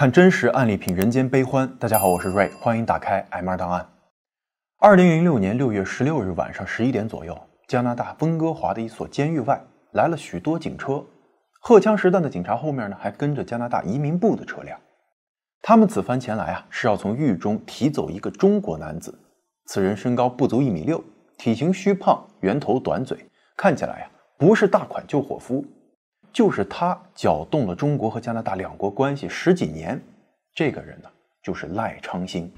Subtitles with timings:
[0.00, 1.70] 看真实案例，品人间悲欢。
[1.78, 3.86] 大家好，我是瑞，欢迎打开 M 二档案。
[4.78, 11.04] 二零零六年六月十六日晚上十一点左右，加拿大温哥华的一所监狱外来了许多警车，
[11.60, 14.80] 荷枪实弹的警察后面呢还跟着加拿大移民部的车辆。
[15.60, 19.14] 他们此番前来啊，是要从狱中提走一个中国男子。
[19.66, 21.04] 此人身高不足一米六，
[21.36, 23.18] 体型虚胖，圆头短嘴，
[23.54, 25.62] 看起来呀不是大款救火夫。
[26.32, 30.00] 就是他搅动了中国和加拿大两国关系十几年，
[30.54, 31.08] 这个人呢，
[31.42, 32.50] 就是赖昌星。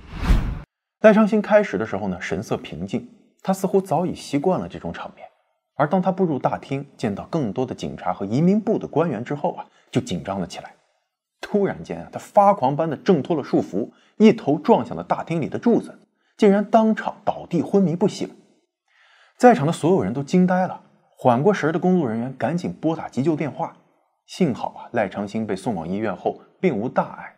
[1.01, 3.09] 赖昌星开始的时候呢，神色平静，
[3.43, 5.27] 他似乎早已习惯了这种场面。
[5.75, 10.75] 而当他步入大厅，见到更多的警察和移民部的官员之后啊，就紧张了起来。
[11.41, 15.99] 突然间啊，他发狂般的挣脱了束缚，一头撞向了大厅里的柱子，
[16.37, 18.31] 竟然当场倒地昏迷不醒。
[19.39, 20.83] 在场的所有人都惊呆了。
[21.23, 23.77] 缓过神的工作人员赶紧拨打急救电话，
[24.27, 27.33] 幸好啊，赖昌星被送往医院后并无大碍。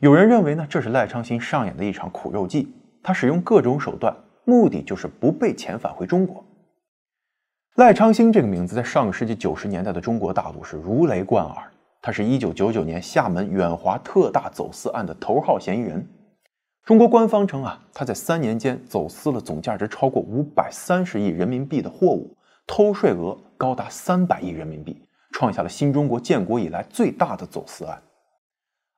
[0.00, 2.70] 有人认为呢，这是赖昌星上演的一场苦肉计，
[3.02, 6.44] 他使用各种手段，目的就是不被遣返回中国。
[7.76, 16.06] 赖昌星这个名字在上个世纪九十年代的中国大陆是如雷贯耳，他是一九九九年厦门远华特大走私案的头号嫌疑人。
[16.84, 22.36] 中国官方称啊，他在三年间走私了总价值超过五百三十亿人民币的货物。
[22.66, 28.02] 偷税额高达三百亿人民币，创下了新中国建国以来最大的走私案。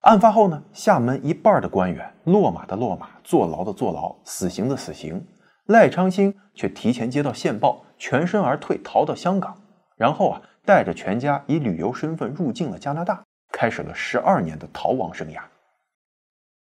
[0.00, 5.26] 案发后呢，厦门一半的官员落马的落马，坐牢的坐牢，死刑的死刑。
[5.66, 9.60] 赖昌星却提前接到线报，全身而退，逃到香港，
[9.96, 15.40] 然后啊，带着全家以旅游身份入境了加拿大，开始了十二年的逃亡生涯。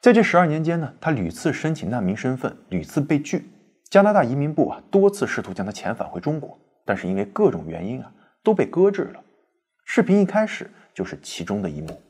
[0.00, 3.50] 在这十二年间呢，他屡次申请难民身份，屡次被拒。
[3.90, 6.56] 加拿大移民部啊，多次试图将他遣返回中国。
[6.84, 9.20] 但是因为各种原因啊，都被搁置了。
[9.84, 12.00] 视频一开始就是其中的一幕。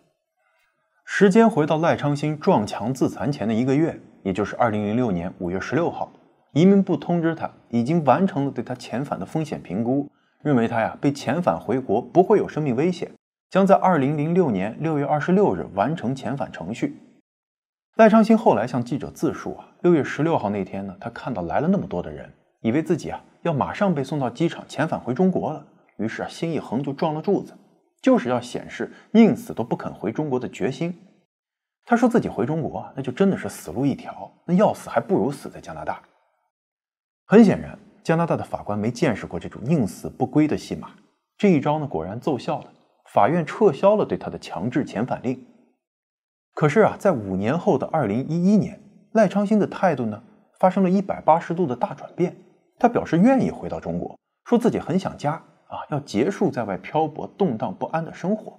[1.05, 6.13] 时间回到赖昌星撞墙自残前的一个月，也就是二零零六年五月十六号，
[6.53, 10.09] 移民部通知他已经完成了对他遣返的风险评估，
[10.43, 13.11] 认为他呀被遣返回国不会有生命危险，
[13.51, 16.97] 将在二零零六年六月二十六日完成遣返程序。
[17.97, 23.23] 赖昌星后来向记者自述啊，六月十六号那天呢，他看到来了那么多的人，以为自己啊。
[23.43, 25.67] 要马上被送到机场遣返回中国了，
[25.97, 27.53] 于是啊，心一横就撞了柱子，
[28.01, 30.97] 就是要显示宁死都不肯回中国的决心。
[31.85, 36.01] 他说自己回中国那就真的是死路一条，那要死还不如死在加拿大。
[37.27, 40.91] 很显然，加拿大的法官没见识过这种宁死不归的戏码，
[41.37, 42.73] 这一招呢果然奏效了，
[43.13, 45.45] 法院撤销了对他的强制遣返令。
[46.55, 48.81] 可是啊，在五年后的二零一一年，
[49.13, 50.23] 赖昌星的态度呢
[50.61, 52.37] 发生了一百八十度的大转变。
[52.83, 55.35] 他表示愿意回到中国，说自己很想家
[55.69, 58.59] 啊，要结束在外漂泊、动荡不安的生活。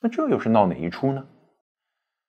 [0.00, 1.24] 那这又是闹哪一出呢？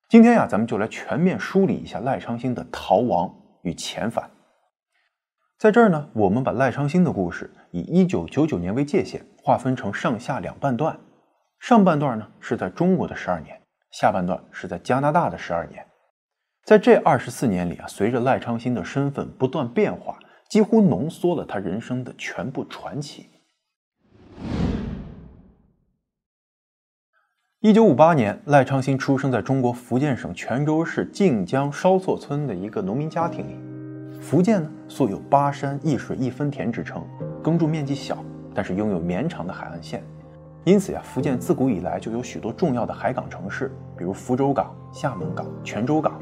[0.08, 4.30] 今天呀，咱们就来全面梳理一下赖昌星的逃亡与遣返。
[5.58, 10.96] 在这儿呢，我们把赖昌星的故事以一九九九年为界限，划分成上下两半段。
[11.58, 13.60] 上半段呢是在中国的十二年，
[13.90, 15.84] 下半段是在加拿大的十二年。
[16.64, 20.16] 在这二十四年里啊，随着赖昌星的身份不断变化。
[20.52, 23.24] 几乎浓缩了他人生的全部传奇。
[27.60, 34.20] 一九五八年，赖昌星出生在中国福建省泉州市晋江烧厝村的一个农民家庭里。
[34.20, 37.02] 福建呢，素有“巴山一水一分田”之称，
[37.42, 38.22] 耕种面积小，
[38.54, 40.04] 但是拥有绵长的海岸线，
[40.64, 46.20] 因此呀，福建自古以来就有许多重要的海港城市，比如福州港、厦门港、泉州港。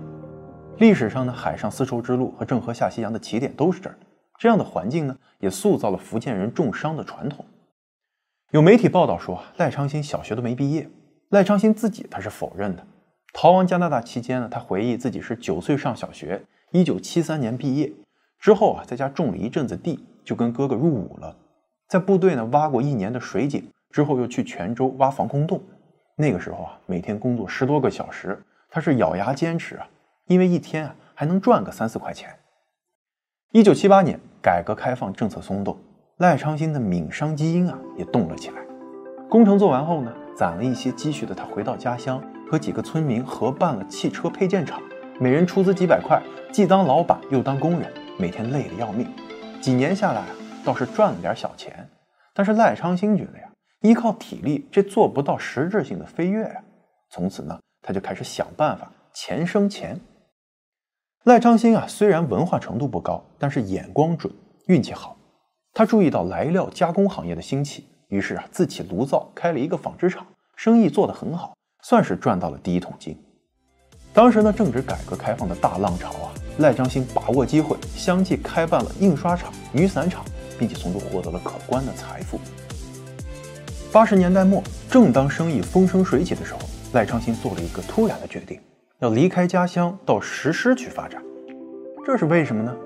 [0.78, 3.96] 历史上呢，海上丝绸之路和郑和下西洋的起点都是这儿。
[4.40, 7.44] 这样的环境呢，也塑造了福建人重商的传统。
[8.52, 10.88] 有媒体报道说，赖昌星小学都没毕业。
[11.28, 12.86] 赖昌星自己他是否认的。
[13.34, 16.42] 逃亡加拿大期间呢，他回忆自己是九岁上小学，
[16.72, 17.92] 一九七三年毕业
[18.38, 21.36] 之后啊，在家种了一阵子地，就跟哥哥入伍了。
[21.86, 25.62] 在部队呢挖过一年的水井之后，又去泉州挖防空洞。
[26.16, 29.86] 那个时候啊，每天工作十多个小时，他是咬牙坚持啊，
[30.28, 32.34] 因为一天啊还能赚个三四块钱。
[33.52, 34.18] 一九七八年。
[34.42, 35.76] 改革开放政策松动，
[36.16, 38.56] 赖昌星的闽商基因啊也动了起来。
[39.28, 44.80] 工程做完后呢，攒了一些积蓄的他回到家乡，和几个村民合办了汽车配件厂，
[45.20, 49.06] 每人出资几百块，既当老板又当工人，每天累得要命。
[49.60, 50.28] 几年下来啊，
[50.64, 51.88] 倒是赚了点小钱。
[52.32, 53.44] 但是赖昌星觉得呀，
[53.82, 56.62] 依靠体力这做不到实质性的飞跃呀。
[57.10, 60.00] 从此呢，他就开始想办法钱生钱。
[61.24, 64.32] 赖昌星啊，虽然文化程度不高，但是眼光准，
[64.68, 65.14] 运气好。
[65.74, 70.26] 他注意到来料加工行业的兴起，于是啊，自起炉灶开了一个纺织厂，
[70.56, 73.14] 生意做得很好，算是赚到了第一桶金。
[74.14, 80.24] 当时呢正值改革开放的大浪潮啊，赖昌星把握机会，相继开办了印刷厂、雨伞厂，
[80.58, 82.40] 并且从中获得了可观的财富。
[83.92, 86.60] 八十年代末，正当生意风生水起的时候，
[86.94, 88.58] 赖昌星做了一个突然的决定，
[89.00, 91.22] 要离开家乡到石狮去发展。
[92.04, 92.76] 这是为什么呢？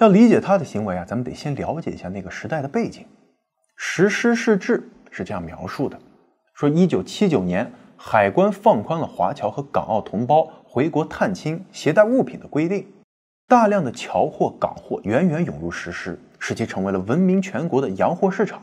[0.00, 3.06] 要理解他的行为啊，咱们得先了解一下那个时代的背景。
[3.76, 5.96] 石狮市志是这样描述的：
[6.54, 7.70] 说一九七九年。
[8.04, 12.84] 海关放宽了华侨和港澳同胞回国探亲携带物品的规定，
[13.46, 18.60] 大量的侨货、港货源源涌入石狮，使其成为了闻名全国的洋货市场。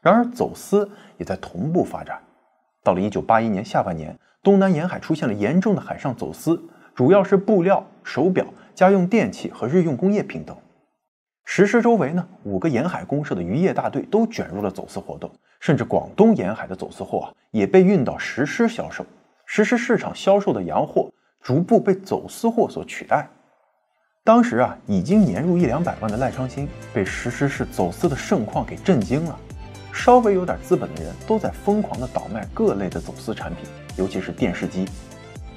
[0.00, 2.18] 然而，走私也在同步发展。
[2.82, 6.62] 到了1981年下半年，东南沿海出现了严重的海上走私，
[6.94, 10.56] 主要是布料、手表、家用电器和日用工业品等。
[11.44, 15.30] 石狮周围呢，五个沿海公社的渔业大队都卷入了走私活动。
[15.58, 19.04] 甚至广东沿海的走私货啊，也被运到石狮销售。
[19.44, 23.28] 石狮市场销售的洋货逐步被走私货所取代。
[24.24, 29.38] 当时啊，已经年入一两百万的赖昌星被石狮市走私的盛况给震惊了。
[29.92, 33.64] 稍微有点资本的人都在疯狂的倒卖各类的走私产品，
[33.96, 34.86] 尤其是电视机。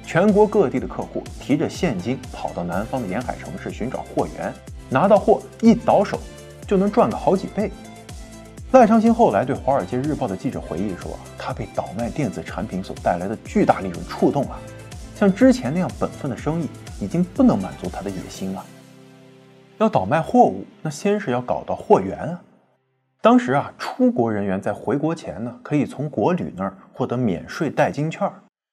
[0.06, 4.52] 全国各地的客户提着现金跑到南方的沿海城市寻找货源，
[4.90, 6.20] 拿到货一倒手
[6.66, 7.72] 就能赚个好几倍。
[8.72, 14.58] 赖昌星后来对《华尔街日报》的记者回忆说：“他被倒卖电子产品所带来的巨大利润触动了，
[15.14, 16.68] 像之前那样本分的生意
[17.00, 18.64] 已经不能满足他的野心了。
[19.78, 22.40] 要倒卖货物，那先是要搞到货源啊。
[23.24, 28.30] 当时啊，出国人员在回国前呢，可以从国旅那儿获得免税代金券，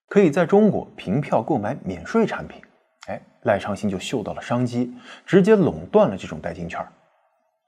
[0.09, 2.61] 可以在中国凭票购买免税产品。
[3.07, 4.93] 哎，赖昌星就嗅到了商机，
[5.25, 6.85] 直接垄断了这种代金券。”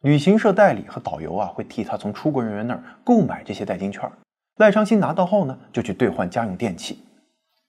[0.03, 4.03] 旅行社代理和导游啊，会替他从出国人员那儿购买这些代金券。
[4.57, 7.01] 赖昌星拿到后呢，就去兑换家用电器。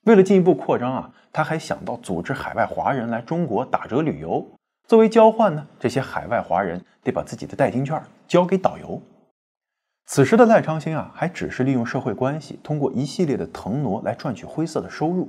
[0.03, 4.45] 为了进一步扩张啊，他还想到组织海外华人来中国打折旅游。
[4.87, 9.01] 作为交换呢，这些海外华人得把自己的代金券交给导游。
[10.05, 15.27] 此时的赖昌星啊，还只是利用社会关系，通过一系列的腾挪来赚取灰色的收入。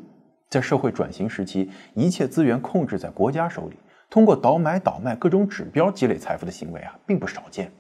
[0.50, 3.76] 在社会转型时期，一切资源控制在国家手里。
[4.10, 7.72] 通过倒买倒卖各种指标积累财富的行为啊，并不少见。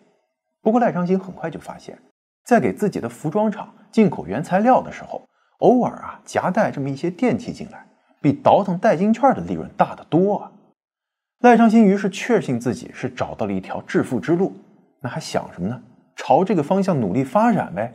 [0.62, 1.96] 不过赖昌星很快就发现，
[2.44, 5.22] 在给自己的服装厂进口原材料的时候，
[5.58, 7.86] 偶尔啊夹带这么一些电器进来，
[8.20, 10.50] 比倒腾代金券的利润大得多啊。
[11.40, 14.54] 赖昌星于是确信自己是找到了一条致富之路，
[15.00, 15.82] 那还想什么呢？
[16.16, 17.94] 朝这个方向努力发展呗。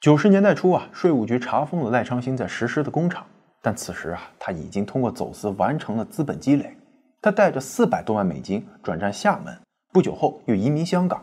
[0.00, 3.24] 九十年代初啊，税务局查封了赖昌星在实施的工厂。
[3.62, 6.76] 但此时啊，他已经通过走私完成了资本积累。
[7.22, 9.58] 他带着四百多万美金转战厦门，
[9.92, 11.22] 不久后又移民香港。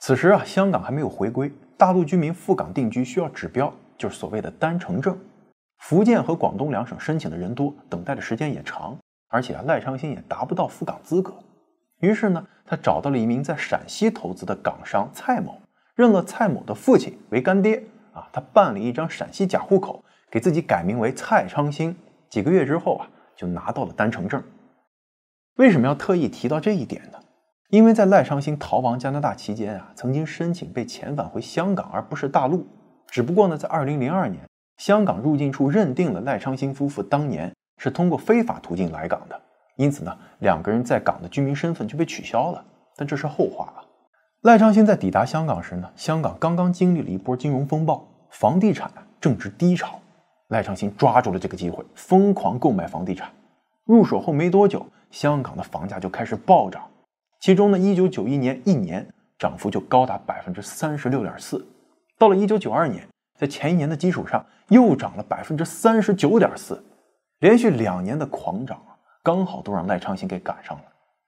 [0.00, 5.16] 此时啊，香港还没有回归，大陆居民赴港定居需要指标，就是所谓的单程证。
[5.78, 8.96] 福建和广东两省申请的人多，等待的时间也长，
[9.28, 11.34] 而且啊，赖昌星也达不到赴港资格。
[12.00, 15.60] 于是呢，他找到了一名在陕西投资的港商蔡某，
[15.94, 17.82] 认了蔡某的父亲为干爹
[18.12, 20.04] 啊，他办了一张陕西假户口。
[20.30, 21.96] 给自己改名为蔡昌兴，
[22.28, 24.42] 几个月之后啊，就拿到了单程证。
[25.58, 27.20] 为什么要特意提到这一点呢？
[27.68, 32.66] 因为在赖昌星逃亡加拿大期间啊，曾经申请被遣返回香港，而不是大陆。
[33.06, 34.42] 只不过呢，在二零零二年，
[34.76, 39.40] 香港入境处认定了赖昌星夫妇当年是通过非法途径来港的，
[39.76, 42.64] 因此呢，两个人在港的居民身份就被取消了。
[42.96, 43.84] 但这是后话了。
[44.42, 49.98] 赖昌星在抵达香港时呢，香港刚刚经历了一波金融风暴，房地产正值低潮。
[50.48, 53.30] 赖昌星抓住了这个机会，疯狂购买房地产。
[53.84, 56.82] 入手后没多久，香港的房价就开始暴涨。
[57.40, 59.06] 其中呢，一九九一年一年
[59.38, 61.66] 涨幅就高达百分之三十六点四。
[62.18, 63.06] 到了一九九二年，
[63.44, 66.82] 在前一年的基础上又涨了百分之三十九点四，
[67.40, 70.84] 连续两年的狂涨啊，刚好都让赖昌星给赶上了。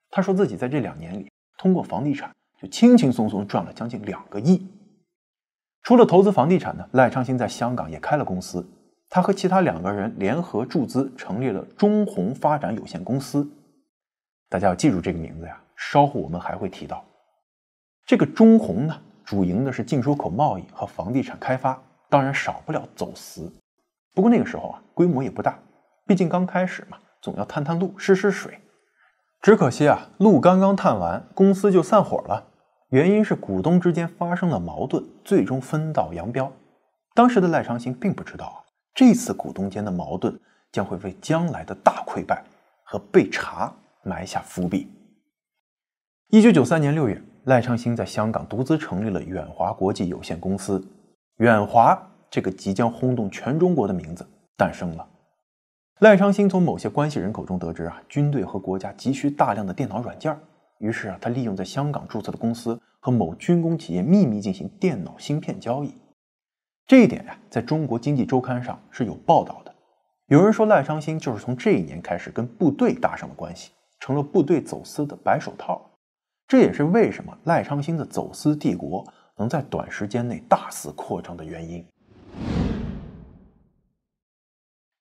[0.09, 4.67] 他说自己在这两年里，通过房地产就轻轻松松赚了将近两个亿。
[5.83, 8.67] 除了投资房地产呢，赖昌星在香港也开了公司。
[9.11, 13.47] 他和其他两个人联合注资，成立了中宏发展有限公司。
[14.49, 17.05] 大家要记住这个名字呀，稍后我们还会提到。
[18.07, 23.53] 这个中宏呢，主营的是进出口贸易和房地产开发，当然少不了走私。
[24.15, 25.59] 不过那个时候啊，规模也不大，
[26.07, 28.59] 毕竟刚开始嘛，总要探探路、试试水。
[29.43, 32.49] 只可惜啊，路刚刚探完，公司就散伙了。
[32.91, 36.51] 原因是股东之间发生了矛盾，最终分道扬镳。
[37.15, 38.59] 当时的赖昌星并不知道啊。
[38.95, 40.41] 这次股东间的矛盾
[40.73, 42.43] 将会为将来的大溃败
[42.83, 43.71] 和被查
[44.03, 44.91] 埋下伏笔。
[46.29, 50.83] 一九九三年六月，赖昌星在香港独资成立了远华国际有限公司。
[51.39, 54.27] 远华这个即将轰动全中国的名字
[54.57, 55.07] 诞生了。
[55.99, 60.35] 赖昌星从某些关系人口中得知啊，军队和国家急需大量的电脑软件，
[60.79, 65.93] 于是啊，他利用在香港注册的公司和某军工企业秘密进行电脑芯片交易。
[66.87, 69.75] 这一点呀，在中国经济周刊上是有报道的。
[70.29, 75.91] 有人说赖昌星就是从这一年开始跟部队搭上了关系，成了部队走私的白手套。
[76.49, 79.05] 这也是为什么赖昌星的走私帝国
[79.39, 81.85] 能在短时间内大肆扩张的原因。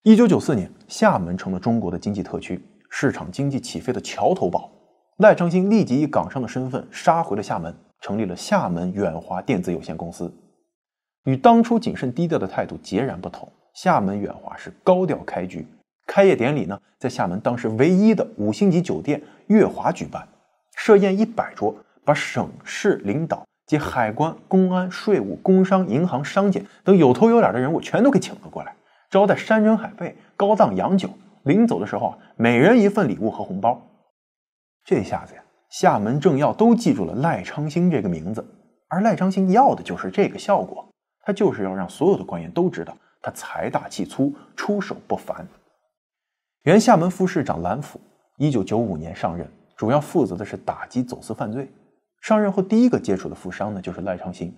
[0.04, 4.70] 一九九四年，厦门成了中国的经济特区，市场经济起飞的桥头堡。
[5.18, 10.32] 赖昌星立即以港商的身份杀回了厦门，成立了厦门远华电子有限公司。
[11.24, 15.66] 与当初谨慎低调的态度截然不同，厦门远华是高调开局。
[16.06, 20.28] 开业典礼呢，在厦门当时唯一的五星级酒店月华举办。
[20.76, 28.76] 设宴一百桌，把省市领导及海关、公安、税务、工商、银行、商检等有头有脸的人物全都给请了过来，
[29.10, 31.10] 招待山珍海味、高档洋酒。
[31.44, 33.82] 临走的时候啊，每人一份礼物和红包。
[34.84, 38.44] 这下子呀，厦门政要都记住了赖昌星这个名字，
[38.88, 40.88] 而赖昌星要的就是这个效果，
[41.22, 45.48] 他就是要让所有的官员都知道他财大气粗、出手不凡。
[46.64, 48.00] 原厦门副市长蓝甫，
[48.38, 49.48] 一九九五年上任。
[49.76, 51.70] 主要负责的是打击走私犯罪。
[52.26, 54.52] 上任后第一个接触的富商呢，就是赖昌星。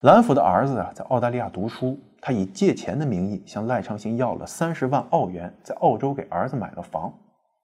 [0.00, 7.12] 蓝甫的儿子啊，在澳大利亚读书，他以借钱的名义向赖昌星要了三十万澳元，在澳洲给儿子买了房。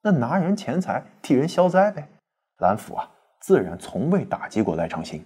[0.02, 2.06] 那拿人钱财替人消灾呗。
[2.58, 5.24] 蓝甫啊，自然从未打击过赖昌星。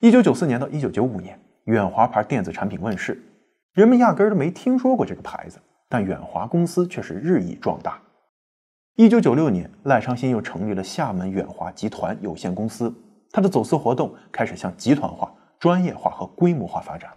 [0.00, 3.20] 一九九四年到一九九五年，远华牌电子产品问世，
[3.74, 5.60] 人们压根儿都没听说过这个牌子，
[5.90, 8.00] 但远华公司却是日益壮大。
[8.96, 12.94] 一九九六年，赖昌星又成立了厦门远华集团有限公司，
[13.30, 17.10] 他的走私活动开始向集团化、专业化和规模化发展。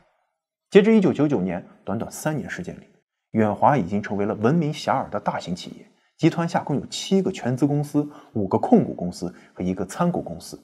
[0.70, 2.86] 截至一九九九年，短短三年时间里，
[3.32, 5.86] 远华已经成为了闻名遐迩的大型企业。
[6.17, 10.58] 集团下共有七个全资公司、五个控股公司和一个参股公司，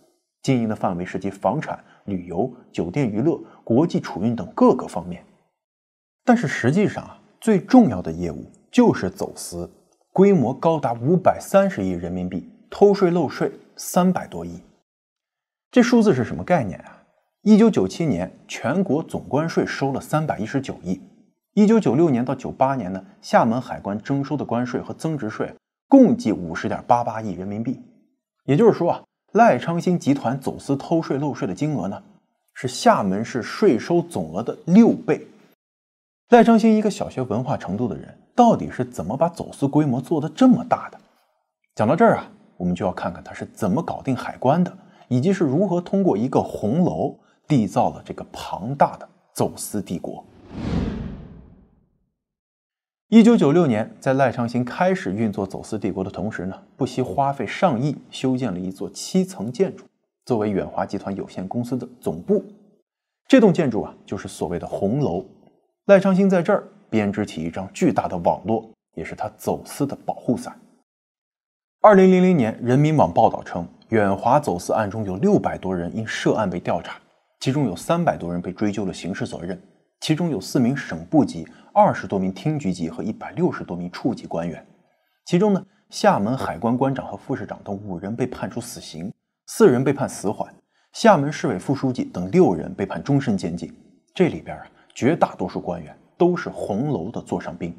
[0.43, 5.25] 经营的范围涉及房产、旅游、酒店娱乐、国际储运等各个方面。
[6.23, 9.69] 但是实际上啊，最重要的业务就是走私。
[10.13, 14.61] 规模高达五百三十亿人民币，偷税漏税三百多亿。
[15.71, 17.03] 这数字是什么概念啊？
[17.43, 21.01] 一九九七年全国总关税收了三百一十九亿，
[21.53, 25.53] 一九九六年到九八年呢，厦门海关征收的关税和增值税
[25.87, 27.79] 共计五十点八八亿人民币。
[28.43, 32.03] 也就是说啊，赖昌星集团走私偷税漏税的金额呢，
[32.53, 35.25] 是厦门市税收总额的六倍。
[36.31, 38.17] 赖昌星一个小学文化程度的人。
[38.33, 40.97] 到底是怎么把走私规模做得这么大的？
[41.75, 44.75] 讲到这儿啊，我们就要看看他是怎么搞定海关的，
[45.09, 47.19] 以及是如何通过一个红楼
[47.49, 50.23] 缔造了这个庞大的走私帝国。
[53.09, 59.83] 一九九六年，在赖昌星开始运作走私帝国的同时呢，不惜花费上亿修建了一座七层建筑，
[60.25, 62.41] 作为远华集团有限公司的总部。
[63.27, 65.25] 这栋建筑啊，就是所谓的红楼。
[65.85, 66.67] 赖昌星在这儿。
[66.89, 70.59] 编织起一张巨大的网络，也是他走私的保护伞。
[71.79, 76.99] 二零零零年，人民网报道称，远华走私案中有六百多人因涉案被调查，
[77.39, 79.57] 其中有三百多人被追究了刑事责任，
[80.01, 84.67] 其中有四名省部级、二十多名厅局级和一百六十多名处级官员。
[85.25, 89.09] 其中呢，厦门海关关长和副市长等五人被判处死刑，
[89.47, 90.53] 四人被判死缓，
[90.91, 93.73] 厦门市委副书记等六人被判终身监禁。
[94.13, 95.95] 这里边啊，绝大多数官员。
[96.17, 97.75] 都是红楼的座上宾。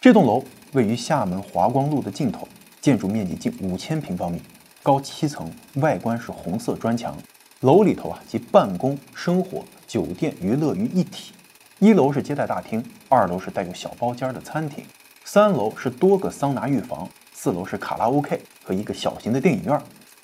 [0.00, 2.48] 这栋楼位于厦门华光路的尽头，
[2.80, 4.40] 建筑面积近五千平方米，
[4.82, 7.14] 高七层，外观是红色砖墙。
[7.60, 11.34] 楼里头啊，集办公、生活、酒店、娱乐于一体。
[11.80, 14.82] 一楼是接待大厅，二楼是带有小包间的餐厅，
[15.24, 19.78] 三楼是多个桑拿浴房，四楼是卡拉 OK 和一个小型的电影院。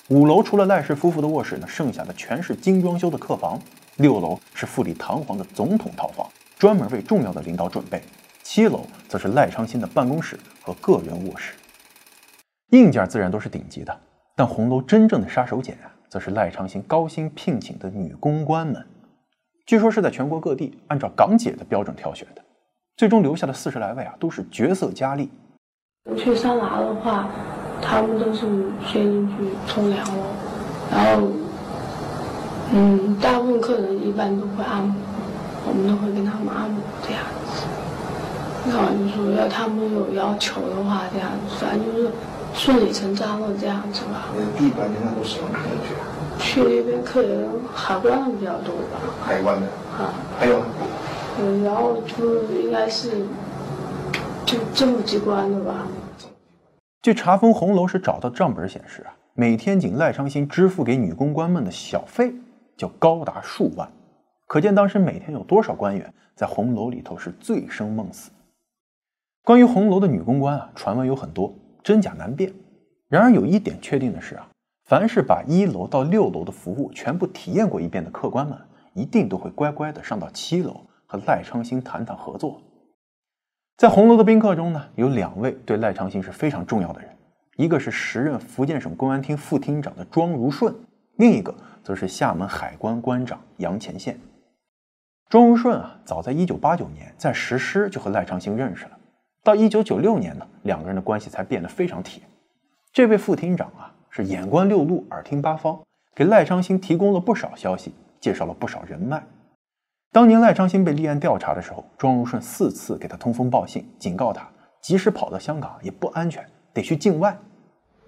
[0.07, 3.61] 五楼除了赖氏夫妇的卧室呢，剩下的全是精装修的客房。
[3.97, 8.01] 六楼是富丽堂皇的总统套房，专门为重要的领导准备。
[8.43, 11.53] 七楼则是赖昌星的办公室和个人卧室。
[12.71, 13.97] 硬件自然都是顶级的，
[14.35, 18.85] 但红楼真正的杀手锏啊，则是赖昌星高薪聘请的女公关们。
[19.65, 22.43] 据说是在全国各地按照港姐的标准挑选的，
[22.97, 25.31] 最终留下的四十来位啊，都是绝色佳丽。
[26.17, 27.29] 去桑拿的话，
[27.81, 28.41] 他们都是
[28.85, 29.35] 先进去
[29.65, 30.27] 冲凉了，
[30.91, 31.44] 然后。
[32.77, 34.95] 嗯，大部分客人一般都会按摩，
[35.65, 37.63] 我们都会跟他们按摩这样子。
[38.67, 42.11] 然后就说要他们有要求的话，这样子，反正就是
[42.53, 44.27] 顺理成章的这样子吧。
[44.59, 45.95] 一般人家都什么客人去。
[46.37, 48.99] 去那边客人海关的比较多吧。
[49.25, 49.65] 海关的
[49.97, 50.61] 啊，还有？
[51.39, 53.25] 嗯，然后就应该是
[54.45, 55.87] 就政府机关的吧。
[57.01, 62.33] 据查封红楼时找到账本显示啊，每天仅赖昌星支付给女公关们的小费
[62.77, 63.91] 就高达数万，
[64.47, 68.31] 可见当时每天有多少官员在红楼里头是醉生梦死。
[69.43, 71.53] 关于红楼的女公关啊，传闻有很多，
[71.83, 72.51] 真假难辨。
[73.07, 74.49] 然而有一点确定的是啊，
[74.85, 78.57] 凡是把一楼到六楼的服务全部体验过一遍的客官们，
[78.93, 82.61] 一定都会乖乖的上到七楼和赖昌星谈谈合作。
[83.77, 87.09] 在红楼的宾客中呢，有两位对赖昌星是非常重要的人，
[87.57, 90.73] 一个是时任福建省公安厅副厅长的庄如顺，
[91.17, 91.53] 另一个
[91.85, 94.19] 则是厦门海关关长杨前线。
[95.29, 98.97] 庄如顺啊，早在1989年在石狮就和赖昌星认识了，
[99.43, 102.23] 到1996年呢，两个人的关系才变得非常铁。
[102.91, 105.79] 这位副厅长啊，是眼观六路，耳听八方，
[106.15, 109.23] 给赖昌星提供了不少消息，介绍了不少人脉。
[110.11, 114.47] 当年赖昌星被立案调查的时候，庄如顺四次给他通风报信，警告他，
[114.81, 117.37] 即使跑到香港也不安全，得去境外。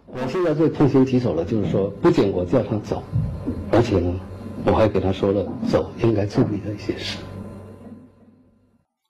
[0.05, 3.03] 我现在最痛心疾首的就是说，不仅我叫他走，
[3.71, 4.19] 而且呢，
[4.65, 7.17] 我还给他说了走应该注意的一些事。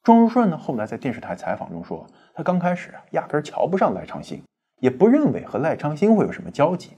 [0.03, 4.41] 庄如顺呢，后来在电视台采访中说，他刚开始压根瞧不上赖昌星，
[4.79, 6.91] 也不认为和赖昌星会有什么交集。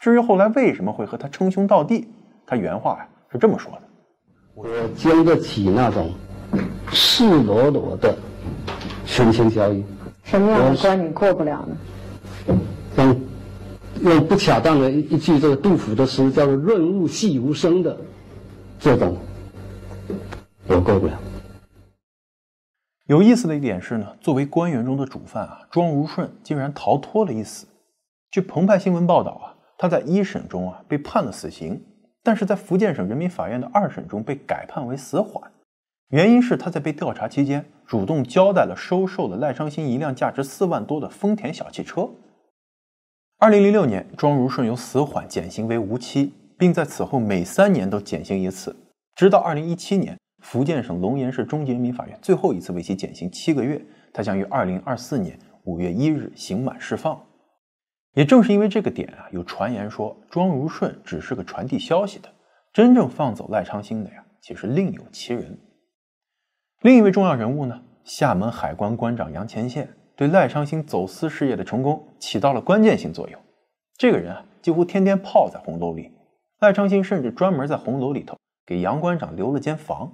[0.00, 2.08] 至于后来为什么会和他称兄道弟，
[2.46, 3.82] 他原话呀是这么说的。
[4.54, 4.66] 我
[4.96, 6.12] 经得起那种
[6.90, 8.16] 赤裸裸的
[9.06, 9.84] 权情交易。
[10.24, 11.76] 什么样的关你过不了呢？
[12.96, 13.20] 用
[14.02, 17.96] 用不恰当的一一句这个杜甫的诗叫做“润物细无声”的
[18.78, 19.16] 这种，
[20.66, 21.18] 我过不了。
[23.06, 27.66] 有意思的一点是呢，作为官员中的主犯啊，庄如顺竟然逃脱了一死。
[28.30, 29.44] 据澎湃新闻报道啊，
[29.76, 31.82] 他在一审中啊被判了死刑。
[32.22, 35.50] 但是在福建省人民法院的二审中被改判为死缓，
[36.10, 42.10] 原因是他在被调查期间主动交代了收受了赖昌星一辆价值四万多的丰田小汽车。
[43.42, 48.76] 二零零六年，庄如顺由死缓减刑为无期，并在此后每三年都减刑一次，
[49.16, 57.18] 直到二零一七年，福建省龙岩市中级人民法院最后一次为其减刑七个月，他将于二零二四年五月一日刑满释放。
[58.12, 62.28] 也正是因为这个点啊，有传言说庄如顺只是个传递消息的，
[62.74, 65.58] 真正放走赖昌星的呀，其实另有其人。
[66.82, 69.88] 另一位重要人物呢，厦门海关关长杨前线，
[70.20, 73.40] 对赖昌星走私事业的成功起到了关键性作用。
[73.96, 76.12] 这个人啊，几乎天天泡在红楼里，
[76.58, 80.12] 赖昌星甚至专门在红楼里头给杨馆长留了间房。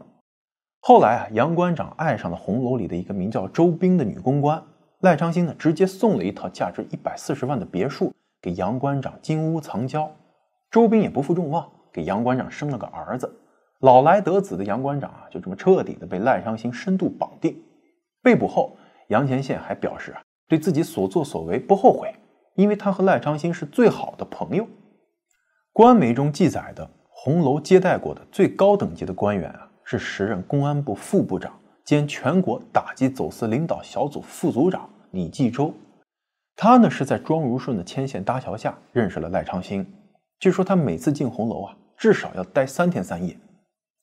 [0.78, 4.62] 后来啊，杨馆长爱上了红楼里的一个名叫周冰的女公关。
[5.00, 10.08] 赖昌星呢，直接送了一套价值一百四十万的别墅给杨馆长金屋藏娇。
[10.70, 13.28] 周兵也不负众望，给杨馆长生了个儿子。
[13.80, 17.60] 老来得子的杨馆长啊，就这么彻底的被赖昌星深度绑定。
[18.22, 18.76] 被捕后，
[19.08, 22.14] 杨前线还表示啊，对自己所作所为不后悔，
[22.54, 24.66] 因为他和赖昌星是最好的朋友。
[25.72, 31.52] 官媒中记载的红楼接待过的最高等级的官员啊，是时任公安部副部长。
[31.84, 35.72] 兼全国打击走私领导小组副组长李继洲，
[36.56, 39.86] 他呢是在庄如顺的牵线搭桥下认识了赖昌星。
[40.40, 43.38] 据说他每次进红楼啊，至少要待三天三夜。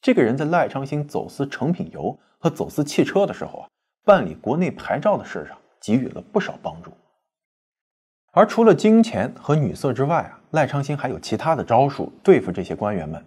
[0.01, 3.67] 这个人在赖昌星走私成品油和走私汽车的时候啊，
[4.05, 6.91] 办理国内牌照的事上给予了不少帮助。
[8.31, 13.23] 而除了金钱和女色之外啊，赖昌星还有其他的招数对付这些官员们，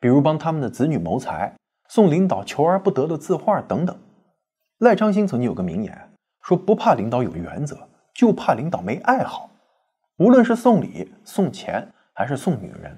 [0.00, 1.54] 比如帮他们的子女谋财。
[1.90, 3.98] 送领导求而不得的字画等等。
[4.80, 6.12] 赖昌星曾经有个名言，
[6.42, 9.48] 说不怕领导有原则，就怕领导没爱好。
[10.18, 12.94] 无论是送礼、送钱还是送女人，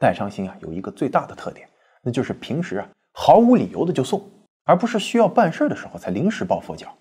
[0.00, 1.66] 赖昌星啊有一个最大的特点，
[2.02, 4.22] 那就是平时啊毫无理由的就送，
[4.64, 6.92] 而不是需要办事的时候才临时抱佛脚。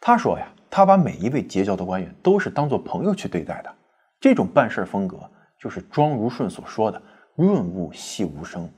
[0.00, 3.74] 他说呀，他把每一位结交的官员都是当做朋友去对待的。
[4.18, 5.18] 这种办事风格
[5.60, 7.02] 就是庄如顺所说的
[7.36, 8.70] “润物细无声”。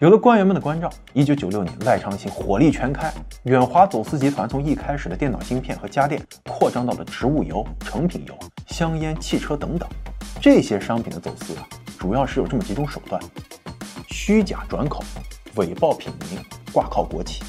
[0.00, 3.12] 有了官员们的关照，一九九六年，赖昌星火力全开，
[3.44, 9.88] 远华走私集团从一开始的电脑芯片和家电，扩张到了植物油、成品油、香烟、汽车等等。
[10.40, 13.22] 这些商品的走私啊，主要是有这么几种手段：
[14.08, 15.04] 虚假转口、
[15.56, 17.42] 伪报品名、挂靠国企。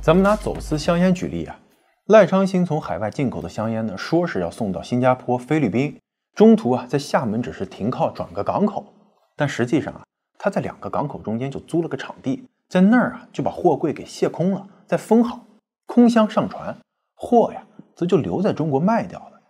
[0.00, 1.58] 咱们拿走私香烟举例啊，
[2.06, 5.98] 赖昌星从海外进口的香烟呢，说是要送到新加坡、菲律宾，
[6.34, 8.86] 中途啊，在厦门只是停靠转个港口，
[9.34, 10.02] 但实际上啊。
[10.38, 15.40] 他在两个港口中间就租了个场地，在那儿啊就把货柜给卸空了，再封好，
[15.86, 16.76] 空箱上船，
[17.16, 19.40] 货呀则就留在中国卖掉了。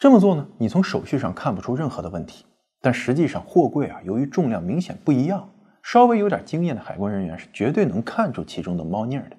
[0.00, 2.46] 这么做呢，你从手续上看不出任何的问题，
[2.80, 5.48] 但实际上货柜啊，由于重量明显不一样，
[5.82, 9.36] 稍微有点经验的海关人员是绝对能看出其中的猫腻的。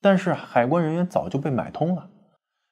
[0.00, 2.08] 但是海关人员早就被买通了。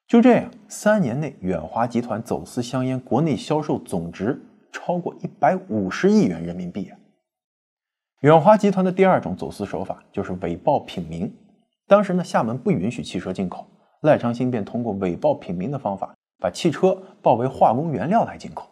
[0.06, 4.40] 就这样，三年内远华集团走私香烟国内销售总值
[4.72, 6.98] 超过一百五十亿元人民币啊！
[8.22, 11.32] 远华集团的第二种走私手法就是伪报品名。
[11.86, 13.64] 当时呢，厦门不允许汽车进口，
[14.02, 18.68] 赖昌星便通过伪报品名的方法，把汽车报为化工原料来进口。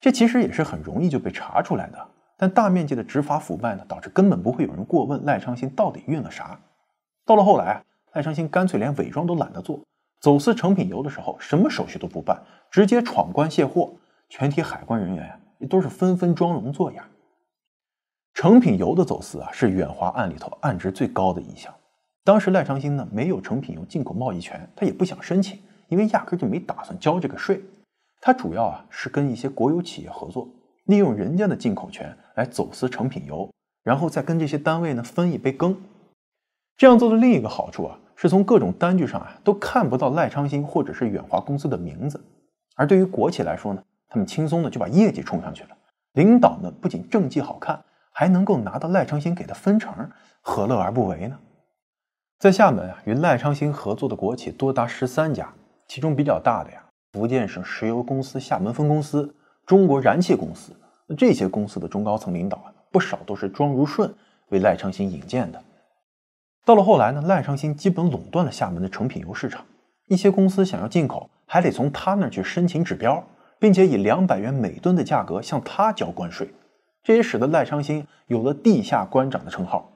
[0.00, 2.08] 这其实也是很容易就被查出来的。
[2.36, 6.58] 但大面积的执法腐败呢，导致根本不会有人过问赖昌星到底运了啥。
[7.24, 7.82] 到了后来啊，
[8.14, 9.80] 赖昌星干脆连伪装都懒得做。
[10.20, 13.92] 走私成品油的时候，什么手续都不办，直接闯关卸货。
[14.28, 17.06] 全体海关人员呀，也都是纷纷装聋作哑。
[18.34, 21.72] 成品油的走私啊，是远华案里头案值最高的一项。
[22.24, 27.60] 当时赖昌星呢，没有成品油进口贸易权，他也不想申请，因为压根就没打算交这个税。
[28.20, 30.48] 他主要啊，是跟一些国有企业合作，
[30.84, 33.50] 利用人家的进口权来走私成品油，
[33.82, 35.76] 然后再跟这些单位呢分一杯羹。
[36.76, 37.98] 这样做的另一个好处啊。
[38.14, 42.22] 是从各种单据上啊都看不到赖昌星或者是远华公司的名字，
[42.76, 45.70] 而对于国企来说呢，他们轻松的就把业绩冲上去了。
[46.12, 50.08] 领导呢不仅政绩好看，还能够拿到赖昌星给的分成，
[50.40, 51.36] 何乐而不为呢？
[52.38, 55.52] 在厦门啊，与赖昌星合作的国企多达十三家，
[55.88, 59.34] 其中比较大的呀，福建省石油公司厦门分公司、
[59.66, 60.72] 中国燃气公司，
[61.14, 64.12] 这些公司的中高层领导啊，不少都是庄如顺
[64.48, 65.62] 为赖昌星引荐的。
[66.64, 69.64] 到了后来呢，赖昌星基本垄断了厦门的成品油市场。
[70.06, 73.24] 一些公司想要进口，还得从他那儿去申请指标，
[73.58, 76.48] 并且以两百元每吨的价格向他交关税。
[77.02, 79.90] 这也使得赖昌星有了“地下关长”的称号。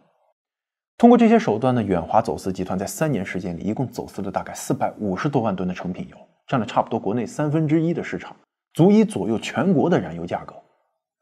[0.98, 8.35] 通过这些手段呢，远华走私集团在三年时间里，一共走私了大概四百五十多万吨的成品油，占了差不多国内三分之一的市场，
[8.72, 10.55] 足以左右全国的燃油价格。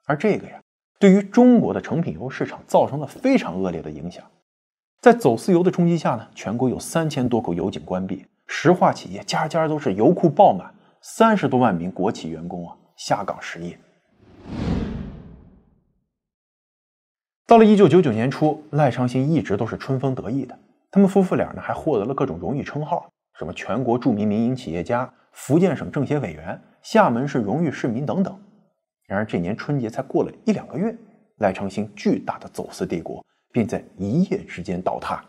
[0.07, 0.61] 而这个呀，
[0.99, 4.25] 对于中国的成品油市场造成了非常恶劣的影响。
[5.01, 13.79] 在走私油的冲击下呢，全国有三千多口油井关闭，石化企业家家都是油库爆满，三十多万名国企员工啊下岗失业。
[17.47, 20.59] 到了一九九九年初，赖昌星一直都是春风得意的，
[20.91, 23.07] 他们夫妇俩呢还获得了各种荣誉称号，
[23.39, 28.39] 什么全国著名民营企业家、福建省政协委员、厦门市荣誉市民等等。
[29.07, 30.97] 然而这年春节才过了一两个月，
[31.39, 33.25] 赖昌星巨大的走私帝国。
[33.53, 35.25] 便在一夜之间倒塌，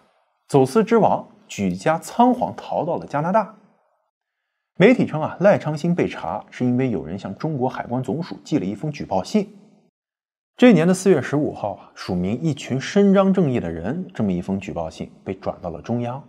[0.47, 3.55] 走私之王举家仓皇逃到了加拿大。
[4.77, 9.55] 媒体称啊，赖昌星被查是因为有人向中国海关总署寄了一封举报信。
[10.57, 16.23] 这年的四月十五号啊，署名一群伸张正义的人，这么一封举报信被转到了中央。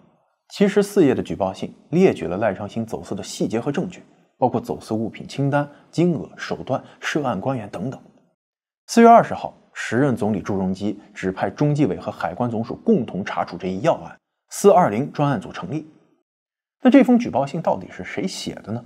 [0.51, 4.03] 其实四页的举报信列举了赖昌星走私的细节和证据，
[4.39, 8.01] 包括走私物品清单、金额、手段、涉案官员等等。
[8.87, 9.55] 四月二十号。
[9.79, 14.19] 时任总理朱镕基指派中纪委和海关总署共同查处这一要案，
[14.49, 15.87] 四二零专案组成立。
[16.81, 18.83] 那这封举报信到底是谁写的呢？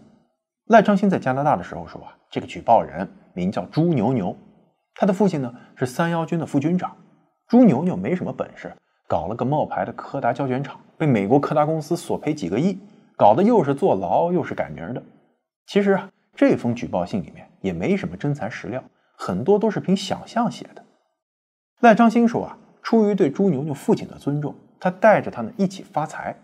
[0.66, 4.36] 赖昌星在加拿大的时候说啊，这个举报人名叫朱牛牛，
[4.96, 6.96] 他的父亲呢是三幺军的副军长。
[7.46, 8.74] 朱牛牛没什么本事，
[9.06, 12.76] 搞了个冒牌的柯达胶卷厂，被美国柯达公司索赔几个亿，
[13.16, 15.00] 搞得又是坐牢又是改名的。
[15.70, 18.82] 其实啊，这封举报信里面也没什么真材实料。
[19.14, 20.84] 很多都是凭想象写的。
[21.78, 26.34] 赖昌星说啊，出于对朱牛牛父亲的尊重，他带着他们一起发财。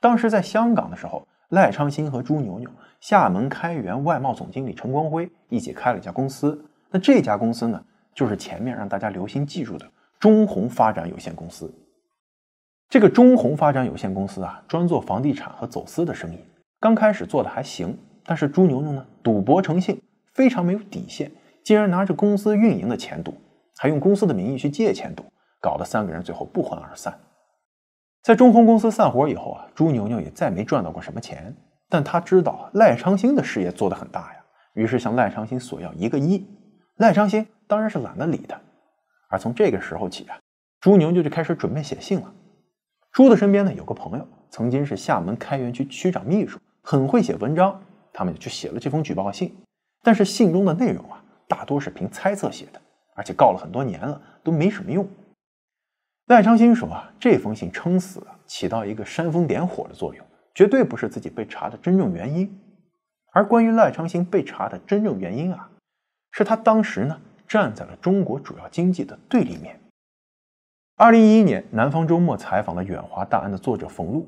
[0.00, 2.68] 当时在香港的时候，赖昌星和朱牛牛、
[2.98, 6.60] 厦门开元外贸总经理陈光辉一起开了一家公司。
[6.90, 7.80] 那这家公司呢，
[8.12, 11.72] 就是前面让大家留心记住的中宏发展有限公司。
[12.88, 16.40] 这个中宏发展有限公司啊，专做房地产和走私的生意。
[16.80, 20.00] 刚开始做的还行，但是朱牛牛呢，赌博成性，
[20.32, 21.30] 非常没有底线。
[21.64, 23.34] 竟然拿着公司运营的钱赌，
[23.78, 25.24] 还用公司的名义去借钱赌，
[25.60, 27.16] 搞得三个人最后不欢而散。
[28.22, 31.54] 在中宏公司散伙以后啊，朱牛牛也再没赚到过什么钱。
[31.88, 36.46] 但他知道赖昌星的事业做得很大呀，于是向赖昌星索要一个亿。
[36.96, 38.58] 赖昌星当然是懒得理他。
[39.28, 40.38] 而从这个时候起啊，
[40.80, 42.32] 朱牛牛就开始准备写信了。
[43.12, 49.54] 朱的身边呢有个朋友，曾经是厦门开元区区长秘书，很会写文章，他们就写了这封举报信。
[50.02, 51.18] 但是信中的内容啊。
[51.48, 52.80] 大多是凭猜测写的，
[53.14, 55.06] 而且告了很多年了，都没什么用。
[56.28, 62.58] 赖昌星说啊，这封信撑死了，起到一个煽风点火的作用，绝对不是自己被查的真正原因。
[63.32, 65.68] 而关于赖昌星被查的真正原因啊，
[66.30, 69.78] 是他当时呢站在了中国主要经济的对立面。
[70.96, 74.26] 二零一一年，南方周末采访了远华大案的作者冯路，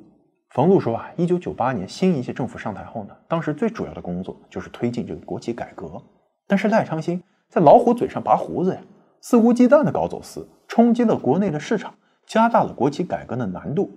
[0.54, 6.00] 冯路说啊，一九九八年新一届政府上台后呢，当时最主要的工作就是推进这个国企改革。
[6.46, 8.80] 但是赖昌星在老虎嘴上拔胡子呀，
[9.20, 11.92] 肆无忌惮的搞走私，冲击了国内的市场，
[12.24, 13.90] 加大了国企改革的难度。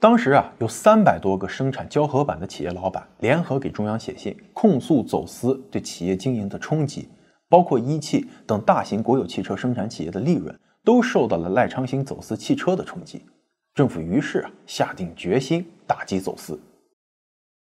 [0.00, 7.08] 当时啊，有三百多个生产胶合板的企业老板联合给中央写信，控诉走私对企业经营的冲击，
[7.48, 13.24] 包括一汽等大型国有汽车生产企业的利润都受到了赖昌星走私汽车的冲击。
[13.74, 16.56] 政府于是啊，下定决心打击走私。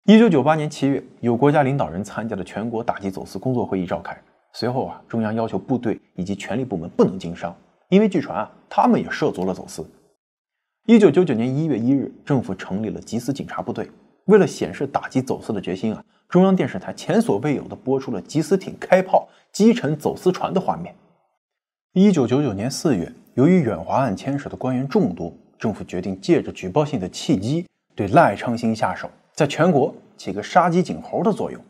[0.07, 4.21] 一九九八年七月，有国家领导人参加了全国打击走私工作会议召开。
[4.53, 7.57] 随后啊，中央要求部队以及权力部门不能经商，
[7.91, 9.89] 因为据传啊，他们也涉足了走私。
[10.87, 13.89] 一九九九年一月一日，政府成立了缉私警察部队。
[14.25, 20.93] 为了显示打击走私的决心啊，中央电视台前所未有的播出了缉私艇开炮击沉走私船的画面。
[21.93, 31.63] 一九九九年四月，由于远华案牵涉的官员众多，政府决定借着举报性的契机对赖昌星下手，在全国起个杀鸡儆猴的作用。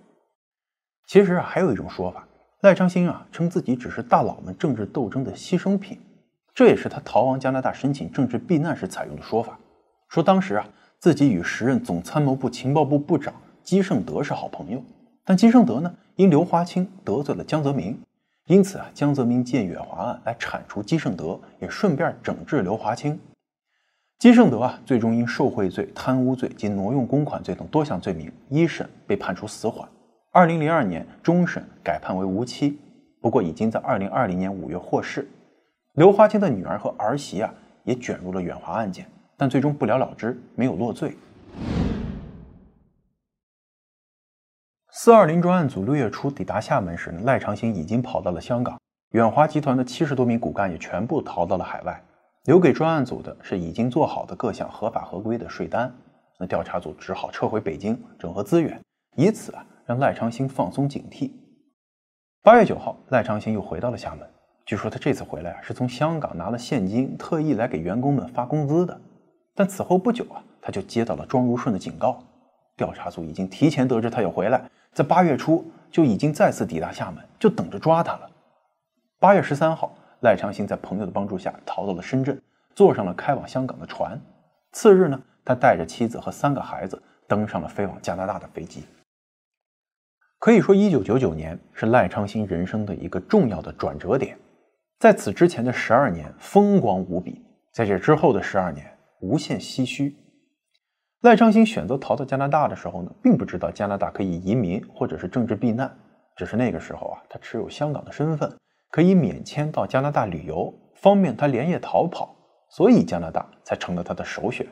[1.08, 2.24] 其实啊，还有一种说法，
[2.60, 5.98] 赖昌星啊称自己只是大佬们政治斗争的牺牲品。
[6.54, 9.58] 这也是他逃亡加拿大申请政治避难时采用的说法。
[10.08, 10.68] 说当时啊，
[11.00, 14.80] 自己与时任总参谋部情报部部长姬胜德是好朋友，
[15.24, 18.00] 但姬胜德呢，因刘华清得罪了江泽民，
[18.46, 23.18] 因此啊，江泽民借远华案来铲除姬胜德，也顺便整治刘华清。
[24.20, 29.88] 金胜德啊，最终因受贿罪、贪污罪及挪用公款罪等多项罪名，一审被判处死缓，
[30.30, 32.78] 二零零二年终审改判为无期，
[33.22, 35.26] 不过已经在二零二零年五月获释。
[35.94, 37.50] 刘华清的女儿和儿媳啊，
[37.84, 39.06] 也卷入了远华案件，
[39.38, 41.16] 但最终不了了之，没有落罪。
[44.90, 48.78] 四二零专案组六月初抵达厦门时，赖长兴已经跑到了香港，
[49.12, 52.04] 远华集团的七十多名骨干也全部逃到了海外，
[52.44, 55.92] 留给专案组的是已经做好的各项合法合规的税单。
[56.38, 58.80] 那调查组只好撤回北京，整合资源，
[59.16, 61.30] 以此啊让赖昌星放松警惕。
[62.42, 64.26] 八月九号，赖昌星又回到了厦门。
[64.64, 68.98] 据说他这次回来啊，是从香港拿了现金，特意来给员工们发工资的。
[69.54, 72.22] 但此后不久啊，他就接到了庄如顺的警告。
[72.76, 74.62] 调查组已经提前得知他要回来，
[74.94, 78.30] 在八月初就已经再次抵达厦门，就等着抓他了。
[79.18, 82.40] 八月十三号，赖昌星在朋友的帮助下逃到了深圳，
[82.74, 84.20] 坐上了开往香港的船。
[84.72, 88.84] 次日呢，他带着妻子和三个孩子登上了飞往加拿大的飞机。
[90.38, 94.38] 可以说，一九九九年是赖昌星人生的一个重要的转折点。
[94.98, 98.86] 在此之前的十二年风光无比，在这之后的十二年
[99.20, 100.14] 无限唏嘘。
[101.22, 105.94] 赖昌星选择逃到加拿大的时候呢，并不知道加拿大可以移民或者是政治避难，
[106.36, 108.50] 只是那个时候啊，他持有香港的身份，
[108.90, 112.34] 可以免签到加拿大旅游，方便他连夜逃跑，
[112.68, 114.66] 所以加拿大才成了他的首选。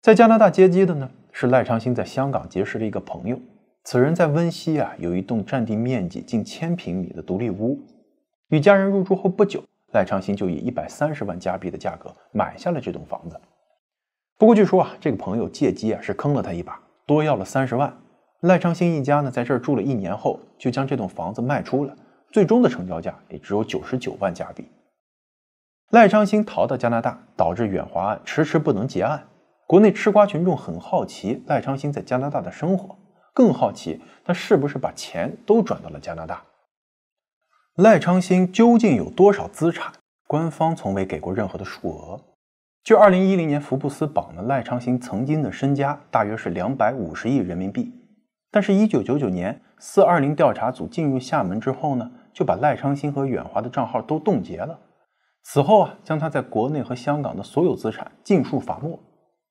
[0.00, 3.38] 在加拿大接机的呢，是赖昌星在香港结识的一个朋友，
[3.84, 7.78] 此人在温西啊有一栋占地面积近千平米的独立屋。
[8.48, 13.40] 与家人入住后不久，赖昌星就以一百三十万加币的价格买下了这栋房子。
[14.38, 17.96] 不过据说啊，这个朋友借机啊是坑了他一把，多要了三十万。
[18.40, 21.94] 赖昌星一家呢在这儿住了一年后，就将这栋房子卖出了，
[22.32, 24.66] 最终的成交价也只有九十九万加币。
[25.90, 29.28] 赖昌星逃到加拿大，导致远华案迟迟不能结案。
[29.66, 32.96] 国内吃瓜群众很好奇赖昌星在加拿大的生活，
[33.34, 36.42] 更好奇他是不是把钱都转到了加拿大。
[37.76, 39.92] 赖昌星究竟有多少资产？
[40.26, 42.20] 官方从未给过任何的数额。
[42.82, 47.92] 据二零一零年福布斯榜呢，赖昌星曾经的身家大约是两百五十亿人民币。
[48.50, 54.78] 但是，一九九九年四二零调查组进入厦门之后呢，就把赖昌星和远华的账号都冻结了。
[55.42, 58.98] 此后啊，将他在国内和香港的所有资产尽数罚没。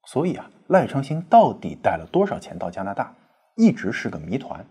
[0.08, 3.14] 所以啊，赖昌星到底带了多少钱到加拿大，
[3.56, 4.66] 一直是个谜团。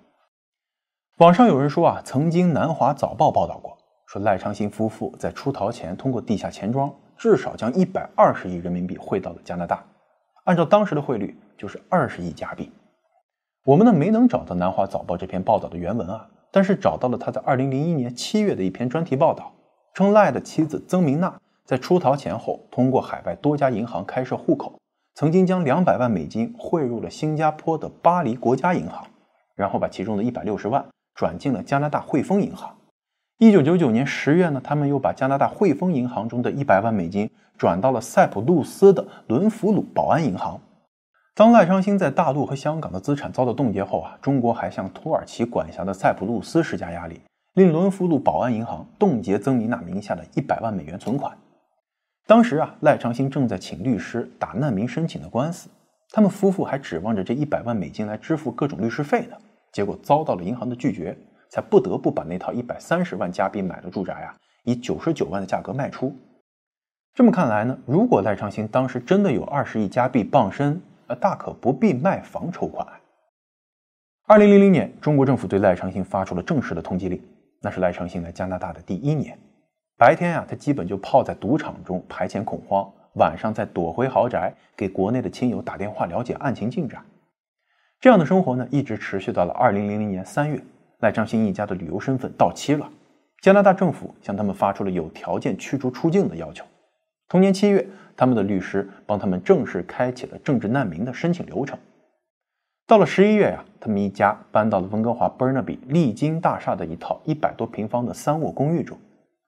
[1.19, 9.85] 网上有人说啊，曾经南华早报报道过，说赖昌星夫妇在出逃前通过地下钱庄，至少将一百二十亿人民币汇到了加拿大，
[10.45, 12.73] 按照当时的汇率就是二十亿加币。
[13.67, 19.53] 我们呢没能找到南华早报这篇报道的原文啊，但是找到了他在二零零一年七月的一篇专题报道，
[19.95, 24.79] 称赖的妻子曾明娜在出逃前后，通过海外多家银行开设户口，
[25.15, 29.07] 曾经将两百万美金汇入了新加坡的巴黎国家银行，
[29.55, 30.85] 然后把其中的一百六十万。
[31.13, 32.75] 转进了加拿大汇丰银行。
[33.37, 40.59] 一九九九年十月呢，他们又把加拿大汇丰银行中的一百万美金转到了塞浦路斯的伦福鲁保安银行。
[41.41, 47.19] 当赖昌星在大陆和香港的资产遭到冻结后啊，中国还向土耳其管辖的塞浦路斯施加压力，
[47.55, 51.35] 令伦福路保安银行冻结曾米娜名下的一百万美元存款。
[52.27, 55.71] 当时啊，赖昌星正在请律师打难民申请的官司，
[56.11, 59.37] 他们夫妇还指望着这一百万美金来支付各种律师费呢。
[59.73, 61.17] 结果遭到了银行的拒绝，
[61.49, 66.15] 才不得不把那套一百三十万加币买的住宅啊，以九十九万的价格卖出。
[67.15, 70.79] 这么看来呢，如果赖昌星当时真的有二十亿加币傍身，
[71.11, 72.87] 呃，大可不必卖房筹款。
[74.29, 77.21] 二零零零年，中国政府对赖昌星发出了正式的通缉令，
[77.61, 79.37] 那是赖昌星来加拿大的第一年。
[79.99, 87.05] 白天呀，他基本就泡在赌场中排遣恐慌；晚上再躲回豪宅，给国内的亲友打电话了解案情进展。
[87.99, 90.63] 这样的生活呢，一直持续到了二零零零年三月，
[91.01, 92.89] 赖昌星一家的旅游身份到期了，
[93.43, 96.65] 加拿大政府向他们发出了有条件驱逐出境的要求。
[97.31, 101.79] 同年七月，他们的律师帮他们正式开启了政治难民的申请流程。
[102.89, 108.99] 到了十一月呀，他们一家搬到了温哥华 Burnaby 丽晶大厦的一套一百多平方的三卧公寓中。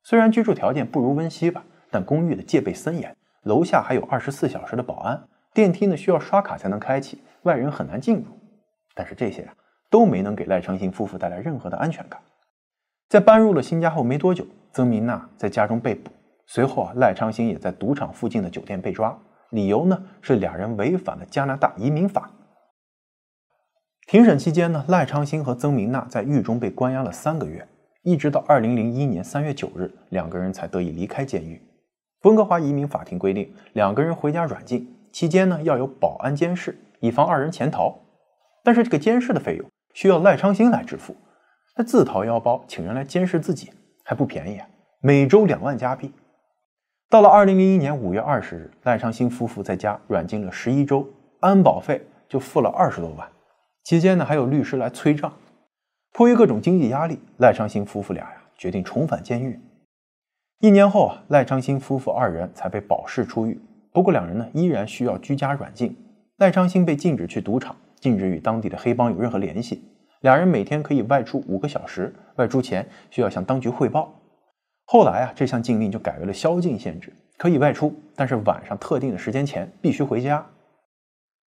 [0.04, 5.20] 虽然居住条件不如温西吧，但公寓的戒备森严，楼下还有二十四小时的保安，
[5.52, 8.26] 电梯呢需要刷卡才能开启，外人很难进入。
[8.94, 9.52] 但是这些啊
[9.90, 12.20] 都没能给赖昌星夫妇带来任何的安全感。
[13.08, 16.12] 在搬入了新家后没多久，曾明娜在家中被捕。
[16.46, 19.18] 随后啊，赖昌星也在赌场附近的酒店被抓，
[19.50, 22.30] 理由呢是俩人违反了加拿大移民法。
[24.06, 27.66] 庭审期间呢，赖昌星和曾明娜在狱中被关押了三个月，
[28.02, 31.62] 一直到二零零一年三月九日，两个人才得以离开监狱。
[32.24, 38.00] 温哥华移民法庭规定，两个人回家软禁期间呢，要有保安监视，以防二人潜逃。
[38.64, 41.16] 但是这个监视的费用需要赖昌星来支付，
[41.74, 43.72] 他自掏腰包请人来监视自己，
[44.04, 44.68] 还不便宜啊，
[45.00, 46.12] 每周两万加币。
[47.12, 51.06] 到了二零零一年五月二十日，赖昌星夫妇在家软禁了十一周，
[51.40, 53.28] 安保费就付了二十多万。
[53.84, 55.30] 期间呢，还有律师来催账。
[56.14, 59.60] 迫于各种经济压力，赖昌星夫妇俩呀决定重返监狱。
[60.60, 63.60] 一年后啊，赖昌星夫妇二人才被保释出狱。
[63.92, 65.94] 不过两人呢依然需要居家软禁。
[66.38, 69.84] 赖昌星被禁止去赌场，禁止与当地的黑帮有任何联系。
[70.22, 74.14] 两人每天可以外出五个小时，外出前需要向当局汇报。
[74.84, 80.44] 后来啊，这项禁令就改为了宵禁限制，可以外出，但是晚上特定的时间前必须回家。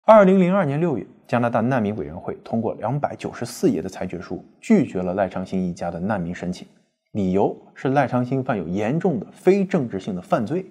[0.05, 6.65] 二零零二年六月，加拿大难民委员会通过两百九十四页的裁决书，拒绝了赖昌星一家的难民申请，
[7.11, 10.65] 理由是赖昌星犯有严重的非政治性的犯罪。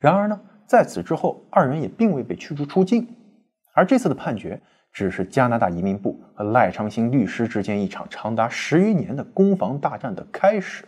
[0.00, 3.06] 然而呢，在此之后，二人也并未被驱逐出境，
[3.72, 4.60] 而这次的判决
[4.92, 10.84] 只是加拿大移民部和赖昌星律师之间一场长达十余年的攻防大战的开始。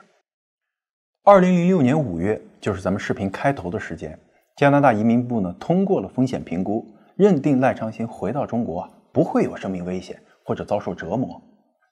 [1.27, 4.19] 二零零六年五月，就是咱们视频开头的时间，
[4.57, 11.41] 加拿大移民部呢通过了风险评估，认定赖昌星回到中国啊不会有生命危险或者遭受折磨。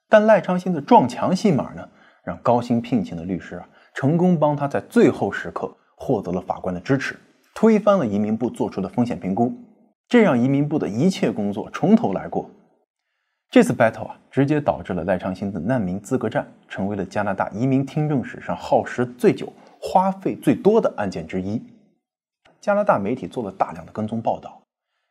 [0.07, 1.89] 但赖昌星的撞墙戏码呢，
[2.23, 7.19] 让高薪聘请的律师啊成功帮他在最后时刻获得了法官的支持，
[7.55, 9.51] 推翻了移民部做出的风险评估，
[10.11, 12.51] 这让移民部的一切工作从头来过。
[13.53, 21.63] 这次 battle 啊，直接导致了赖昌星的难民资格战成为了加拿大移民听证史上耗时最久、花费最多的案件之一。
[22.63, 24.63] 加拿大媒体做了大量的跟踪报道，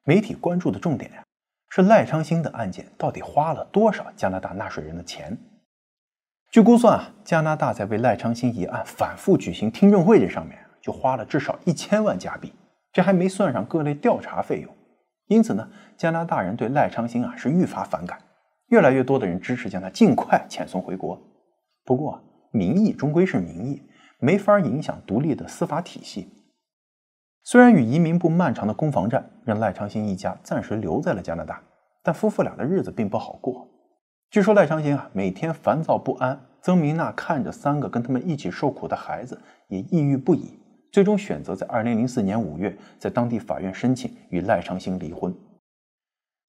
[0.06, 1.24] 媒体关注的重点呀，
[1.70, 5.38] 是赖昌星的案件到底花了多少加拿大纳税人的钱。
[6.50, 12.52] 据估算啊，加拿大在为赖昌星一案反复举行听证会这上面就花了至少一千万加币，
[12.92, 14.76] 这还没算上各类调查费用。
[15.28, 18.20] 因此呢，加拿大人对赖昌星啊是愈发反感。
[18.72, 21.22] 越来越多的人支持将他尽快遣送回国。
[21.84, 23.82] 不过，民意终归是民意，
[24.20, 26.30] 没法影响独立的司法体系。
[27.44, 31.62] 虽然与移民部漫长的攻防战让赖昌星一家暂时留在了加拿大，
[32.02, 33.68] 但夫妇俩的日子并不好过。
[34.30, 40.58] 据说赖昌星啊每天烦躁不安，曾明娜看着三个跟他们一起受苦的孩子也抑郁不已，
[40.94, 45.36] 最终选择在二零零四年五月在当地法院申请与赖昌星离婚。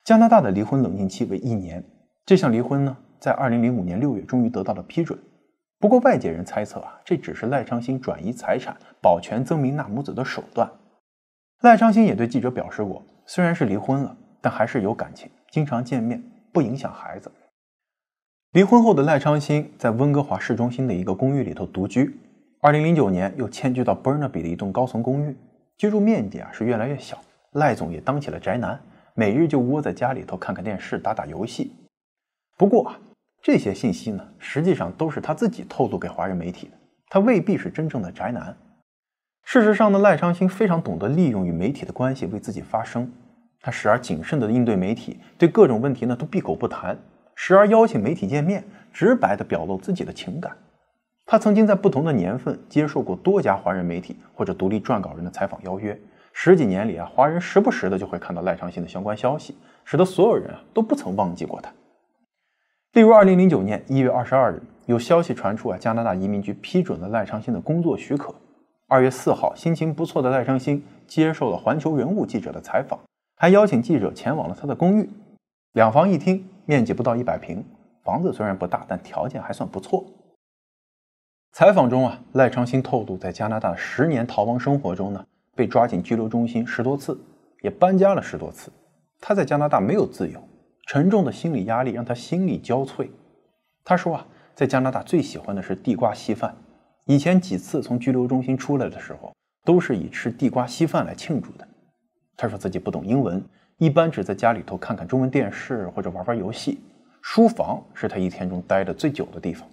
[0.04, 1.84] 加拿大的离婚冷静期为一年。
[2.24, 5.18] 这项离婚呢，在二零零五年六月终于得到了批准。
[5.80, 10.70] 不过，外界人猜测啊，这只是赖昌星转移财产、保全曾明娜母子的手段。
[11.62, 17.30] 赖昌星也对记者表示过，虽然是离婚了，但还是有感情，经常见面，不影响孩子。
[18.52, 22.16] 离婚后的赖昌星在温哥华市中心的一个公寓里头独居。
[22.60, 25.36] 二零零九年又迁居到 Burnaby 的一栋高层公寓，
[25.76, 27.18] 居住面积啊是越来越小。
[27.54, 28.80] 赖总也当起了宅男，
[29.14, 31.72] 每日就窝在家里头看看电视、打打游戏。
[32.62, 32.96] 不过啊，
[33.42, 36.74] 这些信息呢，实际上都是他自己透露给华人媒体的，
[37.08, 38.56] 他未必是真正的宅男。
[39.42, 43.10] 事实上呢，赖昌星非常懂得利用与媒体的关系为自己发声，
[43.60, 46.94] 他时而谨慎地应对媒体，对各种问题呢都闭口不谈；
[47.34, 50.56] 时而邀请媒体见面，直白地表露自己的情感。
[51.26, 56.00] 他曾经在不同的年份接受过多家华人媒体或者独立撰稿人的采访邀约，
[56.32, 61.68] 十几年里啊，华人时不时的就会看到赖昌星的相关消息，使得所有人啊都不曾忘记过他。
[62.92, 68.34] 例如，二零零九年一月二十二日，有消息传出啊，加拿大移民局批准了赖昌星的工作许可。
[68.86, 73.00] 二月四号，心情不错的赖昌星接受了《环球人物》记者的采访，
[73.36, 75.08] 还邀请记者前往了他的公寓。
[75.72, 77.64] 两房一厅，面积不到一百平，
[78.04, 80.04] 房子虽然不大，但条件还算不错。
[81.54, 85.24] 采访中啊，赖昌星透露，在加拿大十年逃亡生活中呢，
[85.56, 87.18] 被抓进拘留中心十多次，
[87.62, 88.70] 也搬家了十多次。
[89.18, 90.38] 他在加拿大没有自由。
[90.86, 93.08] 沉重的心理压力让他心力交瘁。
[93.84, 96.54] 他说啊，在加拿大最喜欢的是地瓜稀饭。
[97.06, 101.66] 以前几次从拘留中心出来的时候，都是以吃地瓜稀饭来庆祝的。
[102.36, 103.44] 他说自己不懂英文，
[103.78, 106.80] 一般只在家里头看看中文电视或者玩玩游戏。
[107.20, 109.68] 书房是他一天中待的最久的地方。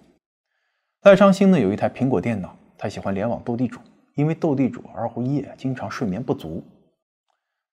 [1.02, 3.80] 赖昌星呢有一台苹果电脑，他喜欢联网斗地主，
[4.14, 6.62] 因为斗地主而熬夜，经常睡眠不足。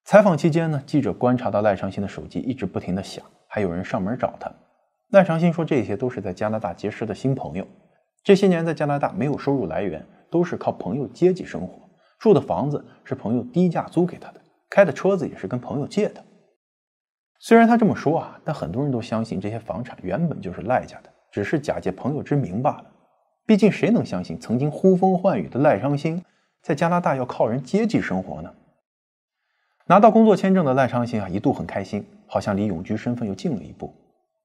[0.08, 3.22] 采访期间呢，记者观察到赖昌星的手机一直不停的响。
[3.46, 4.50] 还有人上门找他，
[5.10, 7.66] 赖长新说这些都是在加拿大结识的新朋友。
[8.24, 11.78] 这些年在加拿大没有收入来源，都是靠朋友接济生活。
[12.18, 14.40] 住的房子是朋友低价租给他的，
[14.70, 16.24] 开的车子也是跟朋友借的。
[17.38, 22.86] 虽然他这么说啊，但很多人都相信这些房产原本就是赖家的，只是假借朋友之名罢了。
[23.44, 26.24] 毕竟谁能相信曾经呼风唤雨的赖昌星
[26.62, 28.50] 在加拿大要靠人接济生活呢？
[29.88, 32.06] 拿到工作签证的赖昌星啊，一度很开心。
[32.30, 33.90] 好像离永居身份又近了一步。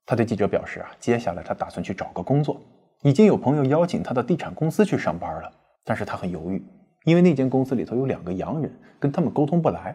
[0.05, 2.57] 他对记者表示啊，接下来他打算去找个工作，
[3.01, 5.51] 已经有朋友邀请他到地产公司去上班了。
[5.83, 6.65] 但是他很犹豫，
[7.03, 8.71] 因为那间公司里头有两个洋人，
[9.01, 9.93] 跟他们沟通不来。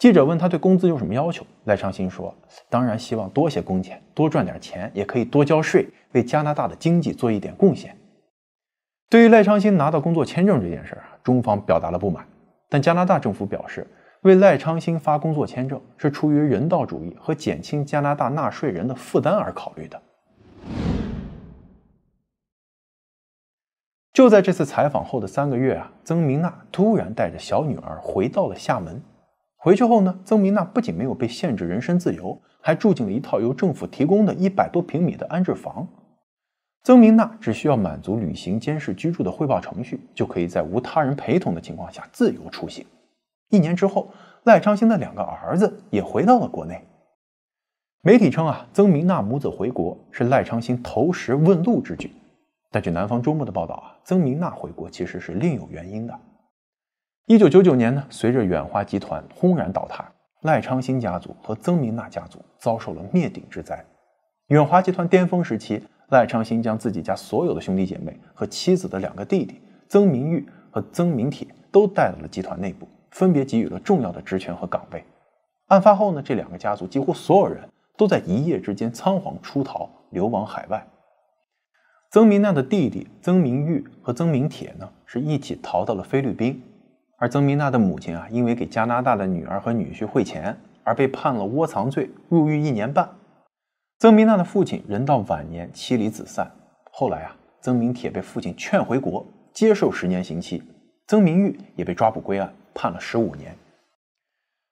[0.00, 2.34] 记者问他对工资有什么要求，赖昌星说
[2.68, 7.96] ：“当然希望多些工钱，多赚点钱，也可以多交税，为加拿大的经济做一点贡献。”
[9.08, 12.26] 对于赖昌星拿到工作签证这件事儿啊，中方表达了不满，
[12.68, 13.86] 但加拿大政府表示。
[14.22, 20.02] 为赖昌星发工作签证是出于人道主义和减轻加拿大纳税人的负担而考虑的。
[24.12, 29.00] 就在这次采访后的三个月啊，曾明娜突然带着小女儿回到了厦门。
[29.56, 35.86] 回去后呢，曾明娜不仅没有被限制人身自由，还住进了一套由政府提供的一百多平米的安置房。
[36.82, 42.84] 曾明娜只需要满足旅行监视居住的汇报程序，就可以在无他人陪同的情况下自由出行。
[43.50, 44.10] 一年之后，
[44.44, 46.86] 赖昌星的两个儿子也回到了国内。
[48.02, 52.12] 媒体称啊，曾明娜母子回国是赖昌星投石问路之举。
[52.70, 56.18] 但据南方周末的报道啊，曾明娜回国其实是另有原因的。
[57.26, 60.04] 一九九九年呢，随着远华集团轰然倒塌，
[60.42, 63.84] 赖昌星家族和曾明娜家族遭受了灭顶之灾。
[64.48, 72.86] 远华集团巅峰时期，赖昌星将自己家所有的兄弟姐妹和妻子的两个弟弟曾明玉和曾明铁都带到了集团内部。
[73.10, 75.04] 分别给予了重要的职权和岗位。
[75.66, 80.86] 案发后呢，这两个家族几乎所有人都在一夜之间仓皇出逃，流亡海外。
[82.10, 86.62] 曾明娜的弟弟曾明玉和曾明铁呢，是一起逃到了菲律宾。
[87.18, 93.08] 而曾明娜的母亲啊，因为给加拿大的女儿和女婿汇钱，而被判了窝藏罪，入狱一年半。
[93.98, 96.50] 曾明娜的父亲人到晚年，妻离子散。
[96.92, 100.62] 后来啊，曾明铁被父亲劝回国，接受十年刑期。
[101.08, 102.54] 曾明玉也被抓捕归案。
[102.78, 103.52] 判了十五年。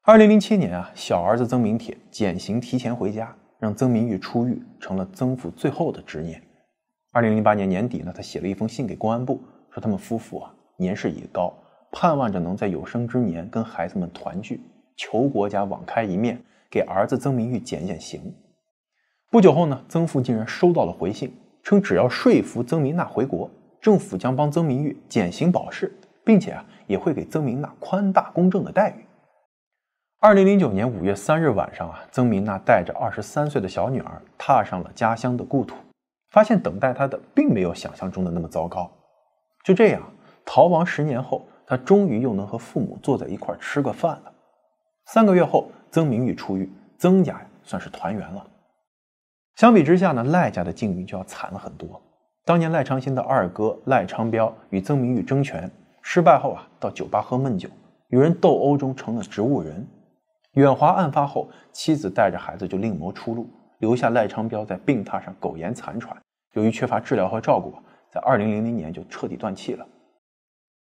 [0.03, 6.41] 二零零七年啊，小儿子曾明铁减刑提前回家，让曾明玉出狱成了曾父最后的执念。
[7.11, 9.41] 二零零八年年底呢，他写了一封信给公安部，
[9.73, 11.53] 说他们夫妇啊年事已高，
[11.91, 14.61] 盼望着能在有生之年跟孩子们团聚，
[14.97, 16.41] 求国家网开一面，
[16.71, 18.33] 给儿子曾明玉减减刑。
[19.33, 21.35] 不久后呢，曾父竟然收到了回信，
[21.65, 23.51] 称只要说服曾明娜回国，
[23.81, 25.93] 政府将帮曾明玉减刑保释。
[26.27, 29.07] 并且啊，也会给曾明娜宽大公正的待遇。
[30.19, 35.77] 二零零九年五月三日晚上啊，曾明娜带着二十三岁的小女儿踏上了家乡的故土，
[36.31, 38.91] 发现等待她的并没有想象中的那么糟糕。
[39.63, 40.03] 就这样，
[40.45, 44.33] 逃亡十年后，她终于又能和父母坐在一块吃个饭了。
[45.05, 46.69] 三个月后，曾明玉出狱，
[46.99, 48.45] 曾家算是团圆了。
[49.55, 52.03] 相比之下呢，赖家的境遇就要惨了很多。
[52.45, 55.71] 当年赖昌星的二哥赖昌彪与曾明玉争权。
[56.09, 57.69] 失败后啊，到酒吧喝闷酒，
[58.11, 59.85] 与人斗殴中成了植物人。
[60.53, 63.45] 远华案发后，妻子带着孩子就另谋出路，
[63.81, 66.17] 留下赖昌彪在病榻上苟延残喘。
[66.53, 67.75] 由于缺乏治疗和照顾，
[68.09, 69.85] 在二零零零年就彻底断气了。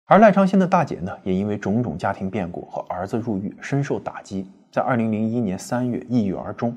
[0.07, 6.77] 而赖昌星的大姐呢，也因为种种家庭变故和儿子入狱，深受打击，在二零零一年三月抑郁而终。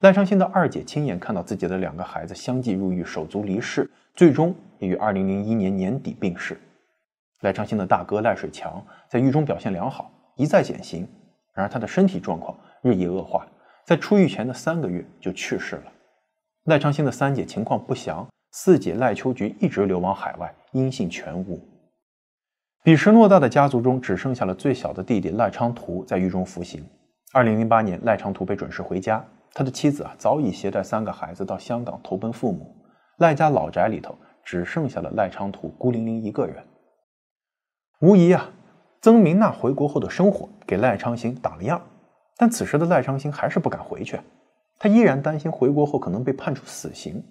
[0.00, 6.60] 赖昌星的二姐亲眼看到自己的两个孩子相继入狱，手足离世，最终也于二零零一年年底病逝。
[7.44, 11.06] 赖昌星的大哥赖水强在狱中表现良好，一再减刑，
[11.52, 13.46] 然而他的身体状况日益恶化，
[13.84, 15.92] 在出狱前的三个月就去世了。
[16.64, 21.60] 赖昌星的三姐情况不详，四姐赖秋菊一直流亡海外，音信全无。
[22.82, 26.82] 彼时偌大的家族中，只剩下了最小的弟弟赖昌图在狱中服刑。
[27.34, 29.22] 二零零八年，赖昌图被准时回家，
[29.52, 32.74] 他的妻子啊早已携带三个孩子到香港投奔父母。
[33.18, 36.64] 赖家老宅里头只剩下了赖昌图孤零零一个人。
[38.04, 38.50] 无疑啊，
[39.00, 41.80] 曾明娜回国后的生活给赖昌星打了样，
[42.36, 44.20] 但此时的赖昌星还是不敢回去，
[44.78, 47.24] 他依然担心回国后可能被判处死刑。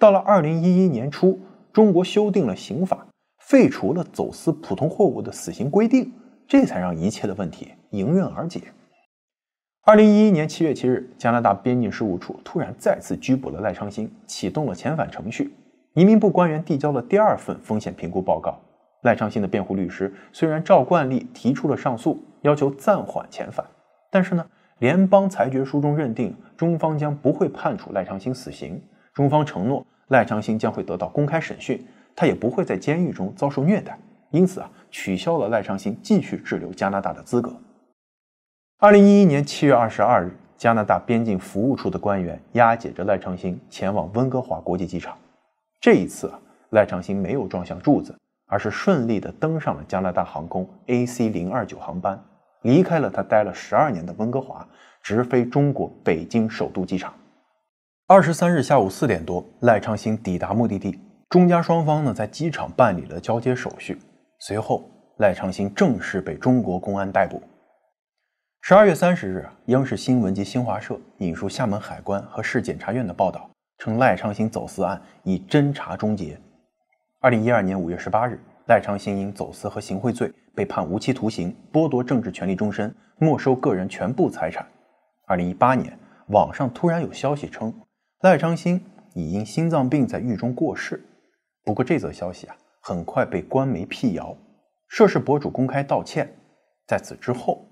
[0.00, 1.38] 到了二零一一年初，
[1.72, 3.06] 中国修订了刑法。
[3.38, 6.12] 废除了走私普通货物的死刑规定，
[6.48, 8.60] 这才让一切的问题迎刃而解。
[9.82, 15.54] 二零一一年七月七日，加拿大边境事务处突然再次拘捕了赖昌星，启动了遣返程序。
[15.94, 18.58] 移民部官员递交了第二份风险评估报告。
[19.02, 23.66] 赖昌星的辩护律师虽然照惯例提出了上诉，要求暂缓遣返，
[24.10, 24.46] 但是呢，
[24.78, 28.82] 联邦裁决书中认定中方将不会判处赖昌星死刑，
[29.14, 31.84] 中方承诺赖昌星将会得到公开审讯。
[32.16, 33.98] 他也不会在监狱中遭受虐待，
[34.30, 37.56] 因此啊，取消了赖昌星继续滞留加拿大的资格。
[38.78, 45.16] 二零一一年七月二十二日，加拿大边境服务处的官员押解着赖昌星前往温哥华国际机场。
[45.80, 46.38] 这一次啊，
[46.70, 48.14] 赖昌星没有撞向柱子，
[48.50, 52.20] 而是顺利地登上了加拿大航空 AC 零二九航班，
[52.62, 54.68] 离开了他待了十二年的温哥华，
[55.02, 57.14] 直飞中国北京首都机场。
[58.08, 60.98] 二十三日下午四点多，赖昌星抵达目的地。
[61.28, 63.96] 中加双方呢，在机场办理了交接手续。
[64.40, 64.82] 随后，
[65.18, 67.40] 赖昌星正式被中国公安逮捕。
[68.62, 73.48] 十二月三十日，央视新闻及新华社引述厦门海关和市检察院的报道，
[73.78, 76.36] 称赖昌星走私案已侦查终结。
[77.22, 84.66] 二零一二年五月十八日，赖昌星因走私和行贿罪被判无期徒刑，剥夺政治权利终身，没收个人全部财产。
[85.26, 85.98] 二零一八年，
[86.28, 87.74] 网上突然有消息称，
[88.22, 90.98] 赖昌星已因心脏病在狱中过世。
[91.62, 94.34] 不过这则消息啊，很快被官媒辟谣，
[94.88, 96.34] 涉事博主公开道歉。
[96.86, 97.62] 在此之后，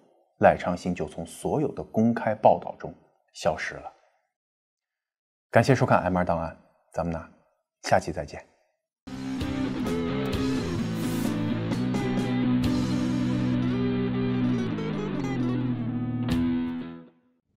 [0.40, 2.92] 赖昌星就从所有的公开报道中
[3.32, 3.90] 消失了。
[5.50, 6.52] 感谢收看《M 二档案》，
[6.92, 7.28] 咱们呢，
[7.84, 8.47] 下期再见。